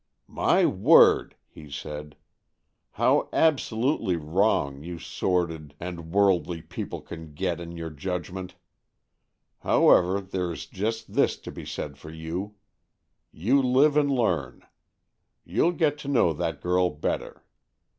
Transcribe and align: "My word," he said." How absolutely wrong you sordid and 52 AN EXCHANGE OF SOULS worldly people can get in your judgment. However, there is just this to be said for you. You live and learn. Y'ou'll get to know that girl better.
"My 0.43 0.65
word," 0.65 1.35
he 1.45 1.69
said." 1.69 2.15
How 2.93 3.29
absolutely 3.31 4.15
wrong 4.15 4.81
you 4.81 4.97
sordid 4.97 5.75
and 5.79 5.79
52 5.79 5.79
AN 5.79 5.93
EXCHANGE 5.93 5.99
OF 5.99 6.05
SOULS 6.07 6.15
worldly 6.15 6.61
people 6.63 7.01
can 7.01 7.33
get 7.35 7.59
in 7.61 7.77
your 7.77 7.89
judgment. 7.91 8.55
However, 9.59 10.19
there 10.19 10.51
is 10.51 10.65
just 10.65 11.13
this 11.13 11.37
to 11.37 11.51
be 11.51 11.67
said 11.67 11.99
for 11.99 12.09
you. 12.09 12.55
You 13.31 13.61
live 13.61 13.95
and 13.95 14.09
learn. 14.09 14.65
Y'ou'll 15.45 15.73
get 15.73 15.99
to 15.99 16.07
know 16.07 16.33
that 16.33 16.61
girl 16.61 16.89
better. 16.89 17.45